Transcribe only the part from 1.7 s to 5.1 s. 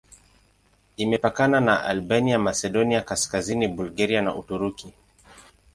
Albania, Masedonia Kaskazini, Bulgaria na Uturuki.